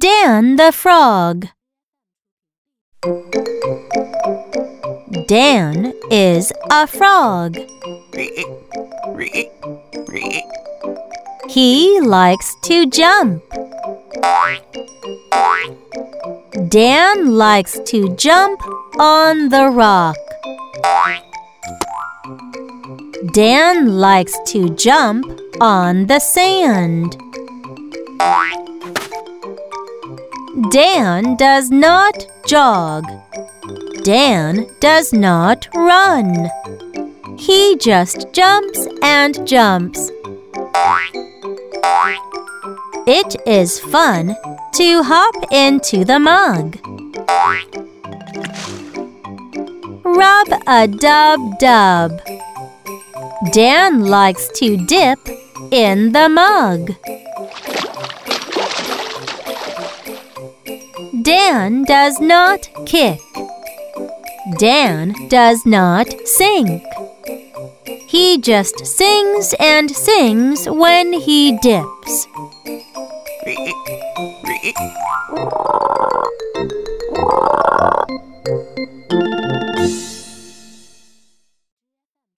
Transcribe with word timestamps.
Dan 0.00 0.56
the 0.56 0.72
frog. 0.72 1.48
Dan 5.28 5.92
is 6.10 6.52
a 6.70 6.86
frog. 6.86 7.58
He 11.50 12.00
likes 12.00 12.56
to 12.64 12.86
jump. 12.86 13.42
Dan 16.70 17.36
likes 17.36 17.78
to 17.92 18.16
jump 18.16 18.58
on 18.98 19.50
the 19.50 19.68
rock. 19.68 20.16
Dan 23.34 23.98
likes 23.98 24.38
to 24.46 24.74
jump 24.76 25.26
on 25.60 26.06
the 26.06 26.20
sand. 26.20 27.20
Dan 30.70 31.36
does 31.36 31.70
not 31.70 32.26
jog. 32.46 33.04
Dan 34.02 34.66
does 34.80 35.12
not 35.12 35.68
run. 35.76 36.50
He 37.38 37.76
just 37.76 38.32
jumps 38.32 38.88
and 39.00 39.46
jumps. 39.46 40.10
It 43.06 43.36
is 43.46 43.78
fun 43.78 44.36
to 44.74 45.02
hop 45.04 45.34
into 45.52 46.04
the 46.04 46.18
mug. 46.18 46.78
Rub 50.04 50.48
a 50.66 50.88
dub 50.88 51.58
dub. 51.60 52.20
Dan 53.52 54.06
likes 54.06 54.48
to 54.56 54.76
dip 54.86 55.18
in 55.70 56.10
the 56.12 56.28
mug. 56.28 56.94
Dan 61.30 61.84
does 61.84 62.18
not 62.18 62.68
kick. 62.86 63.20
Dan 64.58 65.14
does 65.28 65.64
not 65.64 66.08
sink. 66.26 66.82
He 68.08 68.36
just 68.38 68.84
sings 68.84 69.54
and 69.60 69.88
sings 69.92 70.68
when 70.68 71.12
he 71.12 71.56
dips. 71.62 72.26